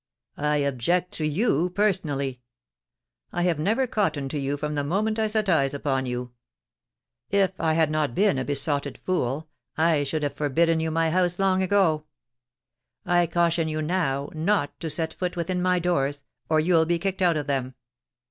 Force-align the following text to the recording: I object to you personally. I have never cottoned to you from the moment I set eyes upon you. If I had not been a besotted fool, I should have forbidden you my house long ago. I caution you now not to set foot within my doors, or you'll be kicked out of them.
I 0.35 0.55
object 0.57 1.11
to 1.17 1.27
you 1.27 1.69
personally. 1.69 2.41
I 3.31 3.43
have 3.43 3.59
never 3.59 3.85
cottoned 3.85 4.31
to 4.31 4.39
you 4.39 4.57
from 4.57 4.73
the 4.73 4.83
moment 4.83 5.19
I 5.19 5.27
set 5.27 5.47
eyes 5.47 5.75
upon 5.75 6.07
you. 6.07 6.31
If 7.29 7.51
I 7.59 7.75
had 7.75 7.91
not 7.91 8.15
been 8.15 8.39
a 8.39 8.43
besotted 8.43 8.97
fool, 8.97 9.47
I 9.77 10.03
should 10.03 10.23
have 10.23 10.33
forbidden 10.33 10.79
you 10.79 10.89
my 10.89 11.11
house 11.11 11.37
long 11.37 11.61
ago. 11.61 12.05
I 13.05 13.27
caution 13.27 13.67
you 13.67 13.83
now 13.83 14.31
not 14.33 14.79
to 14.79 14.89
set 14.89 15.13
foot 15.13 15.37
within 15.37 15.61
my 15.61 15.77
doors, 15.77 16.23
or 16.49 16.59
you'll 16.59 16.85
be 16.87 16.97
kicked 16.97 17.21
out 17.21 17.37
of 17.37 17.45
them. 17.45 17.75